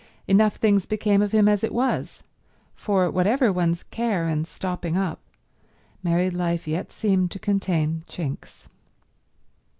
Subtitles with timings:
[0.27, 2.23] Enough things became of him as it was;
[2.75, 5.19] for whatever one's care in stopping up,
[6.01, 8.67] married life yet seemed to contain chinks.